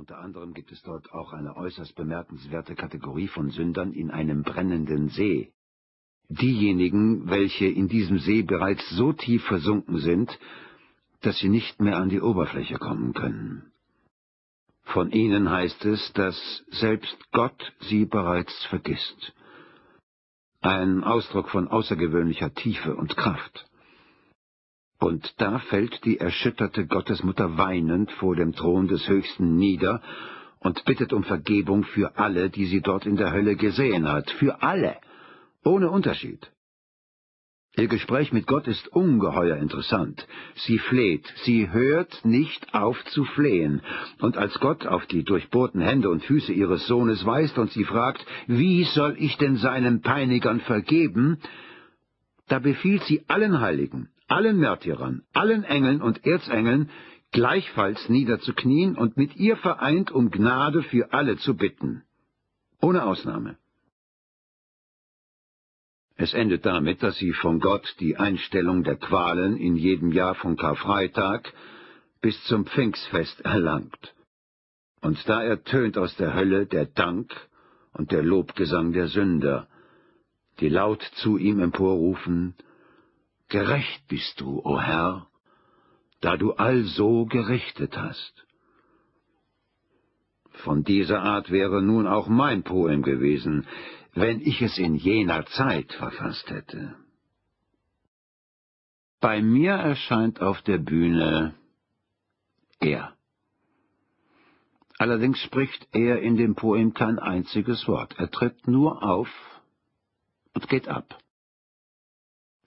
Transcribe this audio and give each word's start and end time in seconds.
Unter 0.00 0.18
anderem 0.18 0.54
gibt 0.54 0.72
es 0.72 0.80
dort 0.80 1.12
auch 1.12 1.34
eine 1.34 1.58
äußerst 1.58 1.94
bemerkenswerte 1.94 2.74
Kategorie 2.74 3.28
von 3.28 3.50
Sündern 3.50 3.92
in 3.92 4.10
einem 4.10 4.44
brennenden 4.44 5.10
See. 5.10 5.52
Diejenigen, 6.30 7.28
welche 7.28 7.66
in 7.66 7.86
diesem 7.86 8.18
See 8.18 8.40
bereits 8.40 8.88
so 8.96 9.12
tief 9.12 9.44
versunken 9.44 9.98
sind, 9.98 10.38
dass 11.20 11.38
sie 11.38 11.50
nicht 11.50 11.82
mehr 11.82 11.98
an 11.98 12.08
die 12.08 12.22
Oberfläche 12.22 12.78
kommen 12.78 13.12
können. 13.12 13.72
Von 14.84 15.10
ihnen 15.10 15.50
heißt 15.50 15.84
es, 15.84 16.14
dass 16.14 16.64
selbst 16.70 17.18
Gott 17.32 17.60
sie 17.80 18.06
bereits 18.06 18.54
vergisst. 18.70 19.34
Ein 20.62 21.04
Ausdruck 21.04 21.50
von 21.50 21.68
außergewöhnlicher 21.68 22.54
Tiefe 22.54 22.96
und 22.96 23.18
Kraft. 23.18 23.69
Und 25.00 25.34
da 25.38 25.58
fällt 25.58 26.04
die 26.04 26.18
erschütterte 26.18 26.86
Gottesmutter 26.86 27.56
weinend 27.56 28.12
vor 28.12 28.36
dem 28.36 28.52
Thron 28.52 28.86
des 28.86 29.08
Höchsten 29.08 29.56
nieder 29.56 30.02
und 30.58 30.84
bittet 30.84 31.14
um 31.14 31.24
Vergebung 31.24 31.84
für 31.84 32.18
alle, 32.18 32.50
die 32.50 32.66
sie 32.66 32.82
dort 32.82 33.06
in 33.06 33.16
der 33.16 33.32
Hölle 33.32 33.56
gesehen 33.56 34.06
hat, 34.06 34.30
für 34.32 34.62
alle, 34.62 34.98
ohne 35.64 35.90
Unterschied. 35.90 36.50
Ihr 37.76 37.88
Gespräch 37.88 38.30
mit 38.32 38.46
Gott 38.46 38.66
ist 38.66 38.88
ungeheuer 38.88 39.56
interessant. 39.56 40.26
Sie 40.66 40.78
fleht, 40.78 41.24
sie 41.44 41.70
hört 41.70 42.24
nicht 42.24 42.74
auf 42.74 43.02
zu 43.06 43.24
flehen, 43.24 43.80
und 44.20 44.36
als 44.36 44.58
Gott 44.60 44.86
auf 44.86 45.06
die 45.06 45.22
durchbohrten 45.22 45.80
Hände 45.80 46.10
und 46.10 46.24
Füße 46.24 46.52
ihres 46.52 46.86
Sohnes 46.86 47.24
weist 47.24 47.56
und 47.56 47.70
sie 47.70 47.84
fragt, 47.84 48.26
wie 48.48 48.84
soll 48.84 49.16
ich 49.18 49.38
denn 49.38 49.56
seinen 49.56 50.02
Peinigern 50.02 50.60
vergeben, 50.60 51.38
da 52.48 52.58
befiehlt 52.58 53.04
sie 53.04 53.24
allen 53.28 53.60
Heiligen, 53.60 54.10
allen 54.30 54.58
Märtyrern, 54.58 55.22
allen 55.32 55.64
Engeln 55.64 56.00
und 56.00 56.24
Erzengeln, 56.24 56.90
gleichfalls 57.32 58.08
niederzuknien 58.08 58.96
und 58.96 59.16
mit 59.16 59.36
ihr 59.36 59.56
vereint 59.56 60.10
um 60.10 60.30
Gnade 60.30 60.82
für 60.82 61.12
alle 61.12 61.36
zu 61.36 61.56
bitten. 61.56 62.02
Ohne 62.80 63.04
Ausnahme. 63.04 63.56
Es 66.16 66.34
endet 66.34 66.66
damit, 66.66 67.02
dass 67.02 67.16
sie 67.16 67.32
von 67.32 67.60
Gott 67.60 67.96
die 67.98 68.16
Einstellung 68.16 68.84
der 68.84 68.96
Qualen 68.96 69.56
in 69.56 69.76
jedem 69.76 70.12
Jahr 70.12 70.34
von 70.34 70.56
Karfreitag 70.56 71.52
bis 72.20 72.42
zum 72.44 72.66
Pfingstfest 72.66 73.40
erlangt. 73.40 74.14
Und 75.00 75.18
da 75.28 75.42
ertönt 75.42 75.96
aus 75.96 76.14
der 76.16 76.34
Hölle 76.34 76.66
der 76.66 76.84
Dank 76.84 77.32
und 77.94 78.12
der 78.12 78.22
Lobgesang 78.22 78.92
der 78.92 79.08
Sünder, 79.08 79.66
die 80.60 80.68
laut 80.68 81.02
zu 81.22 81.38
ihm 81.38 81.58
emporrufen, 81.58 82.54
Gerecht 83.50 84.06
bist 84.06 84.40
du, 84.40 84.60
o 84.64 84.80
Herr, 84.80 85.26
da 86.20 86.36
du 86.36 86.52
also 86.52 87.26
gerichtet 87.26 87.96
hast. 87.96 88.46
Von 90.62 90.84
dieser 90.84 91.22
Art 91.22 91.50
wäre 91.50 91.82
nun 91.82 92.06
auch 92.06 92.28
mein 92.28 92.62
Poem 92.62 93.02
gewesen, 93.02 93.66
wenn 94.14 94.40
ich 94.40 94.62
es 94.62 94.78
in 94.78 94.94
jener 94.94 95.46
Zeit 95.46 95.92
verfasst 95.94 96.48
hätte. 96.48 96.94
Bei 99.20 99.42
mir 99.42 99.72
erscheint 99.72 100.40
auf 100.40 100.62
der 100.62 100.78
Bühne 100.78 101.54
er. 102.78 103.16
Allerdings 104.98 105.40
spricht 105.40 105.88
er 105.92 106.22
in 106.22 106.36
dem 106.36 106.54
Poem 106.54 106.94
kein 106.94 107.18
einziges 107.18 107.88
Wort. 107.88 108.14
Er 108.16 108.30
tritt 108.30 108.68
nur 108.68 109.02
auf 109.02 109.28
und 110.54 110.68
geht 110.68 110.88
ab. 110.88 111.18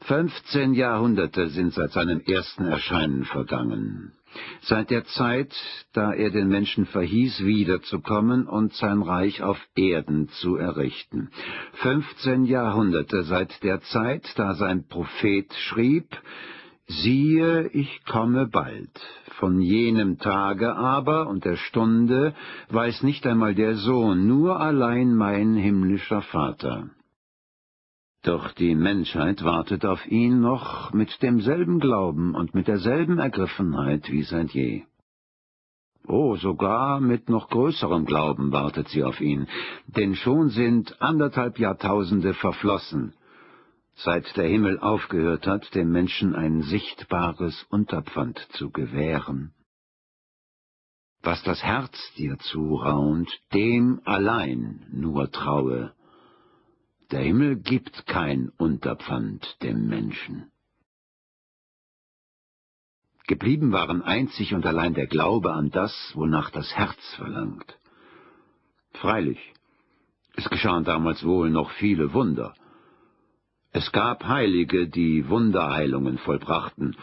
Fünfzehn 0.05 0.73
Jahrhunderte 0.73 1.47
sind 1.49 1.73
seit 1.73 1.91
seinem 1.91 2.19
ersten 2.19 2.65
Erscheinen 2.65 3.23
vergangen. 3.23 4.11
Seit 4.61 4.89
der 4.89 5.05
Zeit, 5.05 5.53
da 5.93 6.11
er 6.11 6.29
den 6.29 6.49
Menschen 6.49 6.85
verhieß, 6.85 7.43
wiederzukommen 7.43 8.47
und 8.47 8.73
sein 8.73 9.01
Reich 9.01 9.43
auf 9.43 9.59
Erden 9.75 10.27
zu 10.29 10.55
errichten. 10.55 11.29
Fünfzehn 11.73 12.43
Jahrhunderte 12.45 13.23
seit 13.23 13.63
der 13.63 13.81
Zeit, 13.81 14.27
da 14.35 14.55
sein 14.55 14.87
Prophet 14.87 15.53
schrieb, 15.53 16.07
Siehe, 16.87 17.69
ich 17.69 18.03
komme 18.05 18.47
bald. 18.47 18.91
Von 19.39 19.61
jenem 19.61 20.19
Tage 20.19 20.75
aber 20.75 21.27
und 21.27 21.45
der 21.45 21.55
Stunde 21.55 22.35
weiß 22.69 23.03
nicht 23.03 23.25
einmal 23.25 23.55
der 23.55 23.75
Sohn, 23.75 24.27
nur 24.27 24.59
allein 24.59 25.15
mein 25.15 25.55
himmlischer 25.55 26.21
Vater. 26.23 26.89
Doch 28.23 28.53
die 28.53 28.73
Menschheit 28.73 29.43
wartet 29.43 29.85
auf 29.85 30.05
ihn 30.07 30.39
noch 30.39 30.93
mit 30.93 31.21
demselben 31.21 31.79
Glauben 31.79 32.35
und 32.35 32.53
mit 32.55 32.69
derselben 32.69 33.19
Ergriffenheit 33.19 34.09
wie 34.09 34.23
seit 34.23 34.51
je. 34.51 34.83
Oh, 36.07 36.37
sogar 36.37 37.01
mit 37.01 37.29
noch 37.29 37.49
größerem 37.49 38.05
Glauben 38.05 38.53
wartet 38.53 38.87
sie 38.89 39.03
auf 39.03 39.19
ihn, 39.19 39.47
denn 39.87 40.15
schon 40.15 40.49
sind 40.49 41.01
anderthalb 41.01 41.59
Jahrtausende 41.59 42.33
verflossen, 42.33 43.13
seit 43.95 44.35
der 44.37 44.47
Himmel 44.47 44.79
aufgehört 44.79 45.45
hat, 45.45 45.75
dem 45.75 45.91
Menschen 45.91 46.33
ein 46.33 46.61
sichtbares 46.61 47.65
Unterpfand 47.69 48.39
zu 48.53 48.71
gewähren. 48.71 49.53
Was 51.21 51.43
das 51.43 51.61
Herz 51.61 51.97
dir 52.17 52.37
zuraunt, 52.39 53.29
dem 53.53 54.01
allein 54.05 54.85
nur 54.91 55.29
traue, 55.31 55.93
der 57.13 57.21
Himmel 57.21 57.57
gibt 57.57 58.07
kein 58.07 58.49
Unterpfand 58.57 59.57
dem 59.61 59.87
Menschen. 59.87 60.51
Geblieben 63.27 63.71
waren 63.71 64.01
einzig 64.01 64.55
und 64.55 64.65
allein 64.65 64.95
der 64.95 65.05
Glaube 65.05 65.53
an 65.53 65.69
das, 65.69 65.93
wonach 66.15 66.49
das 66.49 66.75
Herz 66.75 66.97
verlangt. 67.15 67.77
Freilich, 68.93 69.39
es 70.35 70.49
geschahen 70.49 70.85
damals 70.85 71.23
wohl 71.23 71.51
noch 71.51 71.69
viele 71.73 72.13
Wunder. 72.13 72.55
Es 73.71 73.91
gab 73.91 74.25
Heilige, 74.27 74.87
die 74.87 75.29
Wunderheilungen 75.29 76.17
vollbrachten, 76.17 76.97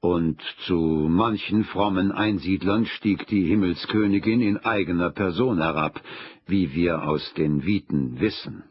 und 0.00 0.40
zu 0.66 1.08
manchen 1.10 1.64
frommen 1.64 2.12
Einsiedlern 2.12 2.86
stieg 2.86 3.26
die 3.26 3.44
Himmelskönigin 3.44 4.40
in 4.40 4.58
eigener 4.58 5.10
Person 5.10 5.60
herab, 5.60 6.00
wie 6.46 6.72
wir 6.74 7.02
aus 7.02 7.34
den 7.34 7.66
Viten 7.66 8.20
wissen. 8.20 8.62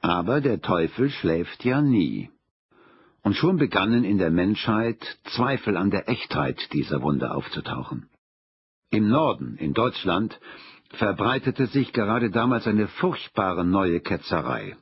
Aber 0.00 0.40
der 0.40 0.60
Teufel 0.60 1.10
schläft 1.10 1.64
ja 1.64 1.80
nie. 1.82 2.30
Und 3.22 3.34
schon 3.34 3.56
begannen 3.56 4.04
in 4.04 4.18
der 4.18 4.30
Menschheit 4.30 5.00
Zweifel 5.24 5.76
an 5.76 5.90
der 5.90 6.08
Echtheit 6.08 6.72
dieser 6.72 7.02
Wunder 7.02 7.34
aufzutauchen. 7.34 8.08
Im 8.90 9.08
Norden, 9.08 9.56
in 9.56 9.74
Deutschland, 9.74 10.38
verbreitete 10.90 11.66
sich 11.66 11.92
gerade 11.92 12.30
damals 12.30 12.66
eine 12.66 12.88
furchtbare 12.88 13.64
neue 13.64 14.00
Ketzerei. 14.00 14.76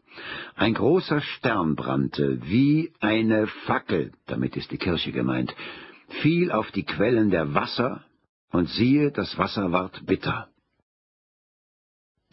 Ein 0.54 0.74
großer 0.74 1.20
Stern 1.20 1.74
brannte, 1.74 2.40
wie 2.42 2.92
eine 3.00 3.46
Fackel, 3.66 4.12
damit 4.26 4.56
ist 4.56 4.70
die 4.70 4.78
Kirche 4.78 5.12
gemeint, 5.12 5.54
fiel 6.22 6.52
auf 6.52 6.70
die 6.70 6.84
Quellen 6.84 7.30
der 7.30 7.54
Wasser, 7.54 8.04
und 8.52 8.68
siehe, 8.68 9.10
das 9.10 9.36
Wasser 9.36 9.72
ward 9.72 10.06
bitter. 10.06 10.48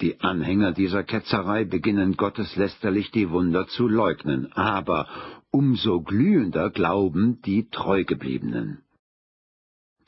Die 0.01 0.19
Anhänger 0.19 0.71
dieser 0.71 1.03
Ketzerei 1.03 1.65
beginnen 1.65 2.17
gotteslästerlich 2.17 3.11
die 3.11 3.29
Wunder 3.29 3.67
zu 3.67 3.87
leugnen, 3.87 4.51
aber 4.53 5.07
umso 5.51 6.01
glühender 6.01 6.71
glauben 6.71 7.41
die 7.43 7.69
Treugebliebenen. 7.69 8.83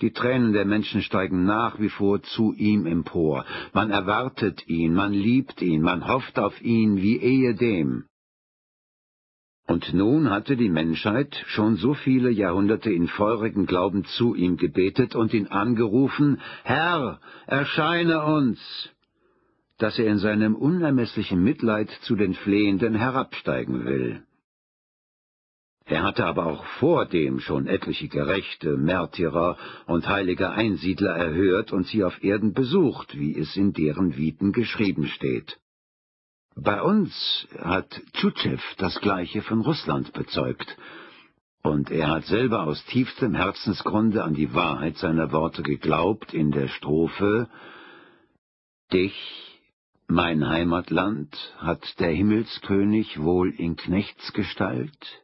Die 0.01 0.11
Tränen 0.11 0.51
der 0.51 0.65
Menschen 0.65 1.01
steigen 1.01 1.45
nach 1.45 1.79
wie 1.79 1.89
vor 1.89 2.21
zu 2.21 2.53
ihm 2.53 2.85
empor. 2.85 3.45
Man 3.73 3.91
erwartet 3.91 4.67
ihn, 4.67 4.93
man 4.93 5.13
liebt 5.13 5.61
ihn, 5.61 5.81
man 5.81 6.07
hofft 6.07 6.37
auf 6.37 6.61
ihn 6.61 6.97
wie 6.97 7.17
ehedem. 7.17 8.05
Und 9.67 9.93
nun 9.93 10.29
hatte 10.29 10.57
die 10.57 10.69
Menschheit 10.69 11.43
schon 11.47 11.77
so 11.77 11.93
viele 11.93 12.29
Jahrhunderte 12.29 12.91
in 12.91 13.07
feurigen 13.07 13.65
Glauben 13.65 14.03
zu 14.05 14.35
ihm 14.35 14.57
gebetet 14.57 15.15
und 15.15 15.33
ihn 15.33 15.47
angerufen, 15.47 16.41
Herr, 16.63 17.19
erscheine 17.47 18.23
uns! 18.25 18.59
Dass 19.77 19.99
er 19.99 20.07
in 20.07 20.19
seinem 20.19 20.55
unermesslichen 20.55 21.43
Mitleid 21.43 21.89
zu 22.01 22.15
den 22.15 22.33
Flehenden 22.33 22.95
herabsteigen 22.95 23.85
will. 23.85 24.23
Er 25.87 26.01
hatte 26.01 26.25
aber 26.25 26.47
auch 26.47 26.65
vordem 26.79 27.39
schon 27.39 27.67
etliche 27.67 28.07
Gerechte, 28.07 28.75
Märtyrer 28.75 29.57
und 29.85 30.07
heilige 30.07 30.49
Einsiedler 30.49 31.15
erhört 31.15 31.71
und 31.71 31.85
sie 31.85 32.03
auf 32.03 32.23
Erden 32.23 32.53
besucht, 32.53 33.17
wie 33.19 33.37
es 33.37 33.55
in 33.55 33.71
deren 33.71 34.17
Viten 34.17 34.51
geschrieben 34.51 35.07
steht. 35.07 35.59
Bei 36.55 36.81
uns 36.81 37.47
hat 37.59 38.01
Tschutschew 38.13 38.57
das 38.77 38.99
Gleiche 39.01 39.41
von 39.43 39.61
Russland 39.61 40.13
bezeugt, 40.13 40.75
und 41.61 41.91
er 41.91 42.09
hat 42.09 42.25
selber 42.25 42.63
aus 42.63 42.83
tiefstem 42.85 43.33
Herzensgrunde 43.33 44.23
an 44.23 44.35
die 44.35 44.53
Wahrheit 44.53 44.97
seiner 44.97 45.31
Worte 45.31 45.63
geglaubt 45.63 46.33
in 46.33 46.51
der 46.51 46.67
Strophe 46.67 47.49
Dich, 48.93 49.54
mein 50.07 50.47
Heimatland 50.47 51.35
hat 51.57 51.83
der 51.99 52.11
Himmelskönig 52.11 53.21
wohl 53.21 53.51
in 53.51 53.75
Knechtsgestalt, 53.75 55.23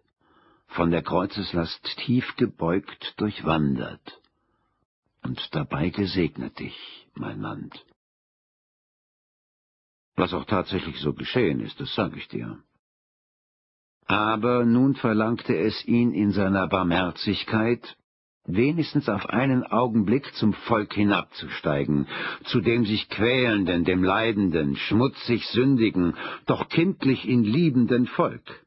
von 0.68 0.92
der 0.92 1.04
Kreuzeslast 1.04 1.84
tief 2.06 2.36
gebeugt 2.38 3.14
durchwandert. 3.18 4.22
und 5.24 5.40
dabei 5.52 5.90
gesegnet 5.90 6.58
dich, 6.60 7.08
mein 7.14 7.40
Mann. 7.40 7.70
Was 10.16 10.34
auch 10.34 10.46
tatsächlich 10.46 11.00
so 11.00 11.14
geschehen 11.14 11.60
ist, 11.60 11.80
das 11.80 11.94
sage 11.94 12.18
ich 12.18 12.28
dir. 12.28 12.58
Aber 14.06 14.66
nun 14.66 14.96
verlangte 14.96 15.56
es 15.56 15.86
ihn 15.86 16.12
in 16.14 16.32
seiner 16.32 16.68
Barmherzigkeit, 16.68 17.96
wenigstens 18.46 19.08
auf 19.08 19.30
einen 19.30 19.64
Augenblick 19.64 20.34
zum 20.36 20.54
Volk 20.54 20.94
hinabzusteigen, 20.94 22.08
zu 22.46 22.62
dem 22.62 22.86
sich 22.86 23.10
quälenden, 23.10 23.84
dem 23.84 24.04
leidenden, 24.04 24.76
schmutzig 24.76 25.46
sündigen, 25.48 26.16
doch 26.46 26.68
kindlich 26.70 27.26
ihn 27.26 27.44
liebenden 27.44 28.08
Volk. 28.08 28.66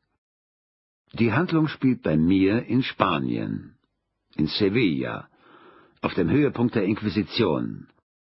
Die 1.12 1.32
Handlung 1.32 1.68
spielt 1.68 2.02
bei 2.02 2.16
mir 2.16 2.64
in 2.66 2.82
Spanien, 2.82 3.76
in 4.36 4.46
Sevilla, 4.46 5.28
auf 6.02 6.14
dem 6.14 6.30
Höhepunkt 6.30 6.74
der 6.74 6.84
Inquisition, 6.84 7.88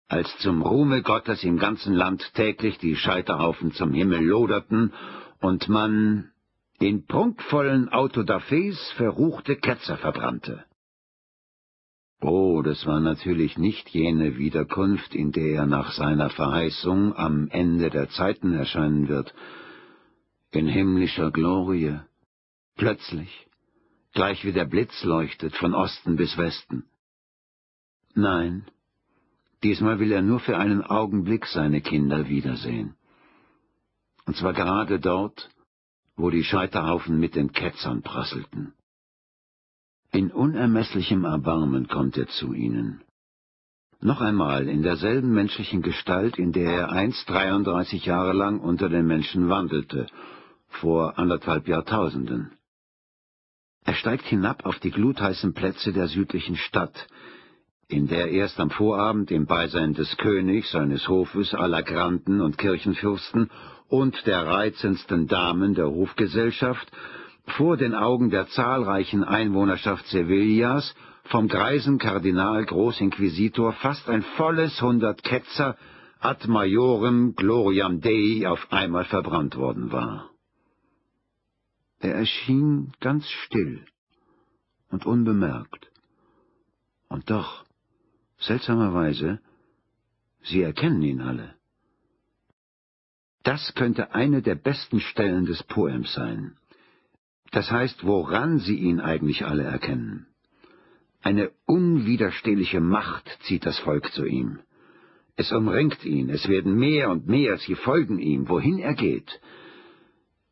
als 0.08 0.34
zum 0.38 0.62
Ruhme 0.62 1.02
Gottes 1.02 1.44
im 1.44 1.58
ganzen 1.58 1.94
Land 1.94 2.32
täglich 2.34 2.78
die 2.78 2.96
Scheiterhaufen 2.96 3.72
zum 3.72 3.92
Himmel 3.92 4.24
loderten 4.24 4.92
und 5.40 5.68
man 5.68 6.30
in 6.78 7.04
prunkvollen 7.06 7.88
Autodafés 7.90 8.76
verruchte 8.94 9.56
Ketzer 9.56 9.96
verbrannte. 9.96 10.64
Oh, 12.20 12.62
das 12.62 12.84
war 12.84 12.98
natürlich 13.00 13.58
nicht 13.58 13.88
jene 13.90 14.36
Wiederkunft, 14.36 15.14
in 15.14 15.30
der 15.30 15.54
er 15.54 15.66
nach 15.66 15.92
seiner 15.92 16.30
Verheißung 16.30 17.14
am 17.14 17.48
Ende 17.48 17.90
der 17.90 18.08
Zeiten 18.10 18.54
erscheinen 18.54 19.08
wird, 19.08 19.32
in 20.50 20.66
himmlischer 20.66 21.30
Glorie, 21.30 22.00
plötzlich, 22.76 23.46
gleich 24.14 24.44
wie 24.44 24.52
der 24.52 24.64
Blitz 24.64 25.04
leuchtet 25.04 25.54
von 25.54 25.74
Osten 25.74 26.16
bis 26.16 26.36
Westen. 26.36 26.86
Nein, 28.14 28.66
diesmal 29.62 30.00
will 30.00 30.10
er 30.10 30.22
nur 30.22 30.40
für 30.40 30.58
einen 30.58 30.82
Augenblick 30.82 31.46
seine 31.46 31.80
Kinder 31.80 32.28
wiedersehen. 32.28 32.96
Und 34.26 34.36
zwar 34.36 34.54
gerade 34.54 34.98
dort, 34.98 35.48
wo 36.16 36.30
die 36.30 36.42
Scheiterhaufen 36.42 37.20
mit 37.20 37.36
den 37.36 37.52
Ketzern 37.52 38.02
prasselten. 38.02 38.74
In 40.10 40.30
unermesslichem 40.30 41.24
Erbarmen 41.24 41.86
kommt 41.86 42.16
er 42.16 42.28
zu 42.28 42.54
ihnen. 42.54 43.02
Noch 44.00 44.20
einmal 44.20 44.68
in 44.68 44.82
derselben 44.82 45.32
menschlichen 45.32 45.82
Gestalt, 45.82 46.38
in 46.38 46.52
der 46.52 46.70
er 46.70 46.92
einst 46.92 47.28
33 47.28 48.06
Jahre 48.06 48.32
lang 48.32 48.60
unter 48.60 48.88
den 48.88 49.06
Menschen 49.06 49.48
wandelte, 49.48 50.06
vor 50.68 51.18
anderthalb 51.18 51.68
Jahrtausenden. 51.68 52.52
Er 53.84 53.94
steigt 53.94 54.24
hinab 54.24 54.64
auf 54.64 54.78
die 54.78 54.90
glutheißen 54.90 55.52
Plätze 55.52 55.92
der 55.92 56.08
südlichen 56.08 56.56
Stadt, 56.56 57.06
in 57.88 58.06
der 58.06 58.30
erst 58.30 58.60
am 58.60 58.70
Vorabend 58.70 59.30
im 59.30 59.46
Beisein 59.46 59.94
des 59.94 60.16
Königs, 60.16 60.70
seines 60.70 61.08
Hofes, 61.08 61.54
aller 61.54 61.82
Granden 61.82 62.40
und 62.40 62.58
Kirchenfürsten 62.58 63.50
und 63.88 64.26
der 64.26 64.46
reizendsten 64.46 65.26
Damen 65.26 65.74
der 65.74 65.86
Hofgesellschaft 65.86 66.90
vor 67.52 67.76
den 67.76 67.94
Augen 67.94 68.30
der 68.30 68.48
zahlreichen 68.48 69.24
Einwohnerschaft 69.24 70.06
Sevillas 70.06 70.94
vom 71.24 71.48
greisen 71.48 71.98
Kardinal 71.98 72.64
Großinquisitor 72.64 73.72
fast 73.74 74.08
ein 74.08 74.22
volles 74.22 74.80
hundert 74.80 75.22
Ketzer 75.22 75.76
ad 76.20 76.48
majorem 76.48 77.34
gloriam 77.34 78.00
Dei 78.00 78.48
auf 78.48 78.72
einmal 78.72 79.04
verbrannt 79.04 79.56
worden 79.56 79.92
war. 79.92 80.30
Er 82.00 82.14
erschien 82.14 82.92
ganz 83.00 83.28
still 83.28 83.84
und 84.90 85.04
unbemerkt. 85.04 85.90
Und 87.08 87.30
doch, 87.30 87.64
seltsamerweise, 88.38 89.40
sie 90.42 90.62
erkennen 90.62 91.02
ihn 91.02 91.20
alle. 91.20 91.54
Das 93.42 93.74
könnte 93.74 94.14
eine 94.14 94.42
der 94.42 94.54
besten 94.54 95.00
Stellen 95.00 95.46
des 95.46 95.62
Poems 95.64 96.12
sein. 96.12 96.56
Das 97.50 97.70
heißt, 97.70 98.04
woran 98.04 98.58
sie 98.58 98.76
ihn 98.76 99.00
eigentlich 99.00 99.46
alle 99.46 99.64
erkennen. 99.64 100.26
Eine 101.22 101.50
unwiderstehliche 101.66 102.80
Macht 102.80 103.28
zieht 103.42 103.66
das 103.66 103.78
Volk 103.80 104.12
zu 104.12 104.24
ihm. 104.24 104.60
Es 105.36 105.52
umringt 105.52 106.04
ihn, 106.04 106.30
es 106.30 106.48
werden 106.48 106.76
mehr 106.76 107.10
und 107.10 107.26
mehr, 107.26 107.58
sie 107.58 107.74
folgen 107.74 108.18
ihm, 108.18 108.48
wohin 108.48 108.78
er 108.78 108.94
geht. 108.94 109.40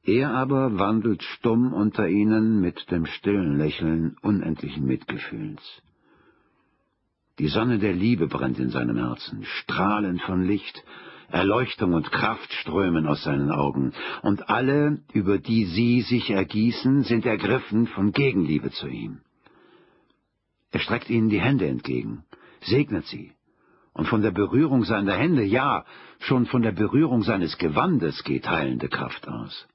Er 0.04 0.30
aber 0.30 0.78
wandelt 0.78 1.22
stumm 1.22 1.72
unter 1.72 2.08
ihnen 2.08 2.60
mit 2.60 2.90
dem 2.90 3.06
stillen 3.06 3.58
Lächeln 3.58 4.16
unendlichen 4.22 4.86
Mitgefühls. 4.86 5.82
Die 7.38 7.48
Sonne 7.48 7.78
der 7.78 7.92
Liebe 7.92 8.28
brennt 8.28 8.58
in 8.58 8.70
seinem 8.70 8.96
Herzen, 8.96 9.44
strahlend 9.44 10.22
von 10.22 10.44
Licht, 10.44 10.82
Erleuchtung 11.30 11.94
und 11.94 12.10
Kraft 12.12 12.52
strömen 12.52 13.06
aus 13.06 13.22
seinen 13.22 13.50
Augen, 13.50 13.92
und 14.22 14.48
alle, 14.48 15.00
über 15.12 15.38
die 15.38 15.64
sie 15.64 16.02
sich 16.02 16.30
ergießen, 16.30 17.02
sind 17.02 17.26
ergriffen 17.26 17.86
von 17.88 18.12
Gegenliebe 18.12 18.70
zu 18.70 18.88
ihm. 18.88 19.20
Er 20.70 20.80
streckt 20.80 21.10
ihnen 21.10 21.28
die 21.28 21.40
Hände 21.40 21.66
entgegen, 21.66 22.24
segnet 22.60 23.06
sie, 23.06 23.32
und 23.92 24.08
von 24.08 24.22
der 24.22 24.30
Berührung 24.30 24.84
seiner 24.84 25.14
Hände, 25.14 25.42
ja, 25.42 25.84
schon 26.20 26.46
von 26.46 26.62
der 26.62 26.72
Berührung 26.72 27.22
seines 27.22 27.56
Gewandes 27.58 28.22
geht 28.24 28.48
heilende 28.48 28.88
Kraft 28.88 29.26
aus. 29.26 29.66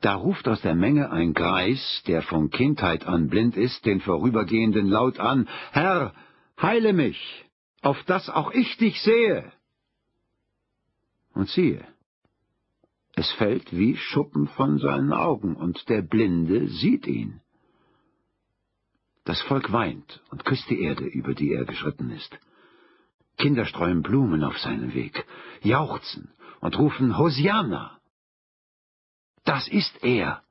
Da 0.00 0.14
ruft 0.14 0.46
aus 0.46 0.60
der 0.60 0.76
Menge 0.76 1.10
ein 1.10 1.34
Greis, 1.34 2.02
der 2.06 2.22
von 2.22 2.50
Kindheit 2.50 3.06
an 3.06 3.28
blind 3.28 3.56
ist, 3.56 3.84
den 3.84 4.00
Vorübergehenden 4.00 4.86
laut 4.86 5.18
an, 5.18 5.48
Herr, 5.72 6.14
heile 6.60 6.92
mich, 6.92 7.44
auf 7.82 8.00
dass 8.04 8.28
auch 8.28 8.52
ich 8.52 8.76
dich 8.76 9.00
sehe. 9.02 9.52
Und 11.38 11.48
siehe, 11.50 11.86
es 13.14 13.30
fällt 13.34 13.70
wie 13.70 13.96
Schuppen 13.96 14.48
von 14.48 14.78
seinen 14.78 15.12
Augen, 15.12 15.54
und 15.54 15.88
der 15.88 16.02
Blinde 16.02 16.66
sieht 16.66 17.06
ihn. 17.06 17.40
Das 19.24 19.40
Volk 19.42 19.70
weint 19.70 20.20
und 20.32 20.44
küsst 20.44 20.68
die 20.68 20.80
Erde, 20.80 21.04
über 21.04 21.34
die 21.34 21.52
er 21.52 21.64
geschritten 21.64 22.10
ist. 22.10 22.36
Kinder 23.36 23.66
streuen 23.66 24.02
Blumen 24.02 24.42
auf 24.42 24.58
seinen 24.58 24.94
Weg, 24.94 25.24
jauchzen 25.62 26.32
und 26.58 26.76
rufen 26.76 27.16
Hosianna. 27.16 28.00
Das 29.44 29.68
ist 29.68 30.02
er. 30.02 30.42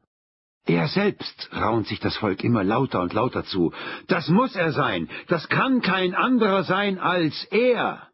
Er 0.66 0.88
selbst 0.88 1.50
raunt 1.54 1.88
sich 1.88 2.00
das 2.00 2.16
Volk 2.16 2.46
immer 2.46 2.64
lauter 2.64 3.02
und 3.02 3.12
lauter 3.12 3.44
zu. 3.44 3.74
Das 4.08 4.30
muss 4.30 4.56
er 4.56 4.72
sein. 4.72 5.10
Das 5.28 5.50
kann 5.50 5.82
kein 5.82 6.16
anderer 6.16 6.64
sein 6.64 6.98
als 6.98 7.44
er. 7.52 8.07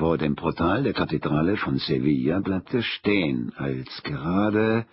Vor 0.00 0.16
dem 0.16 0.34
Portal 0.34 0.82
der 0.82 0.94
Kathedrale 0.94 1.58
von 1.58 1.76
Sevilla 1.76 2.40
bleibt 2.40 2.72
er 2.72 2.82
stehen, 2.82 3.52
als 3.56 4.02
gerade 4.02 4.86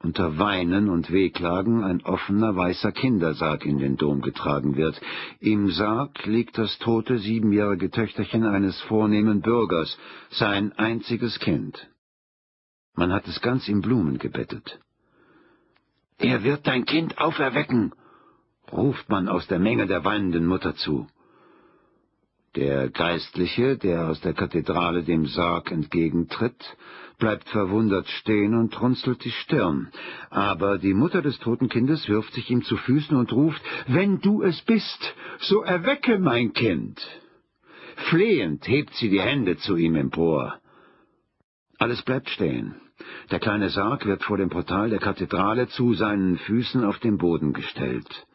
unter 0.00 0.36
Weinen 0.36 0.88
und 0.88 1.12
Wehklagen 1.12 1.84
ein 1.84 2.02
offener 2.02 2.56
weißer 2.56 2.90
Kindersarg 2.90 3.64
in 3.64 3.78
den 3.78 3.96
Dom 3.96 4.20
getragen 4.20 4.74
wird. 4.74 5.00
Im 5.38 5.70
Sarg 5.70 6.26
liegt 6.26 6.58
das 6.58 6.76
tote 6.80 7.18
siebenjährige 7.18 7.88
Töchterchen 7.92 8.44
eines 8.44 8.80
vornehmen 8.80 9.42
Bürgers, 9.42 9.96
sein 10.30 10.72
einziges 10.72 11.38
Kind. 11.38 11.88
Man 12.96 13.12
hat 13.12 13.28
es 13.28 13.40
ganz 13.42 13.68
in 13.68 13.80
Blumen 13.80 14.18
gebettet. 14.18 14.80
Er 16.18 16.42
wird 16.42 16.66
dein 16.66 16.84
Kind 16.84 17.16
auferwecken, 17.18 17.92
ruft 18.72 19.08
man 19.08 19.28
aus 19.28 19.46
der 19.46 19.60
Menge 19.60 19.86
der 19.86 20.04
weinenden 20.04 20.46
Mutter 20.46 20.74
zu. 20.74 21.06
Der 22.54 22.90
Geistliche, 22.90 23.78
der 23.78 24.08
aus 24.08 24.20
der 24.20 24.34
Kathedrale 24.34 25.04
dem 25.04 25.24
Sarg 25.24 25.70
entgegentritt, 25.70 26.76
bleibt 27.18 27.48
verwundert 27.48 28.06
stehen 28.08 28.54
und 28.54 28.78
runzelt 28.78 29.24
die 29.24 29.30
Stirn. 29.30 29.88
Aber 30.28 30.76
die 30.76 30.92
Mutter 30.92 31.22
des 31.22 31.38
toten 31.38 31.70
Kindes 31.70 32.08
wirft 32.10 32.34
sich 32.34 32.50
ihm 32.50 32.62
zu 32.62 32.76
Füßen 32.76 33.16
und 33.16 33.32
ruft, 33.32 33.62
Wenn 33.86 34.20
du 34.20 34.42
es 34.42 34.60
bist, 34.62 35.14
so 35.38 35.62
erwecke 35.62 36.18
mein 36.18 36.52
Kind. 36.52 37.00
Flehend 38.10 38.68
hebt 38.68 38.92
sie 38.96 39.08
die 39.08 39.20
Hände 39.20 39.56
zu 39.56 39.76
ihm 39.76 39.94
empor. 39.94 40.60
Alles 41.78 42.02
bleibt 42.02 42.28
stehen. 42.28 42.74
Der 43.30 43.40
kleine 43.40 43.70
Sarg 43.70 44.04
wird 44.04 44.24
vor 44.24 44.36
dem 44.36 44.50
Portal 44.50 44.90
der 44.90 44.98
Kathedrale 44.98 45.68
zu 45.68 45.94
seinen 45.94 46.36
Füßen 46.36 46.84
auf 46.84 46.98
den 46.98 47.16
Boden 47.16 47.54
gestellt. 47.54 48.26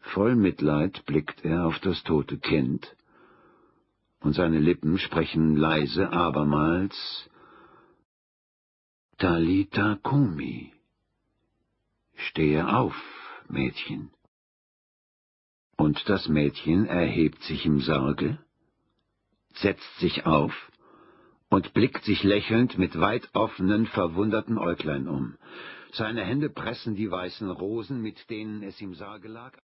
Voll 0.00 0.34
Mitleid 0.34 1.04
blickt 1.06 1.44
er 1.44 1.66
auf 1.66 1.78
das 1.80 2.02
tote 2.02 2.38
Kind, 2.38 2.96
und 4.20 4.34
seine 4.34 4.58
Lippen 4.58 4.98
sprechen 4.98 5.56
leise 5.56 6.12
abermals 6.12 7.30
Talita 9.18 9.98
Kumi. 10.02 10.72
Stehe 12.14 12.68
auf, 12.68 12.94
Mädchen. 13.48 14.10
Und 15.76 16.08
das 16.08 16.28
Mädchen 16.28 16.86
erhebt 16.86 17.42
sich 17.42 17.64
im 17.64 17.80
Sarge, 17.80 18.38
setzt 19.54 19.98
sich 19.98 20.26
auf 20.26 20.52
und 21.48 21.72
blickt 21.74 22.04
sich 22.04 22.22
lächelnd 22.22 22.78
mit 22.78 22.98
weit 23.00 23.28
offenen, 23.32 23.86
verwunderten 23.86 24.58
Äuglein 24.58 25.08
um. 25.08 25.36
Seine 25.92 26.24
Hände 26.24 26.48
pressen 26.48 26.94
die 26.94 27.10
weißen 27.10 27.50
Rosen, 27.50 28.00
mit 28.00 28.30
denen 28.30 28.62
es 28.62 28.80
im 28.80 28.94
Sarge 28.94 29.28
lag, 29.28 29.58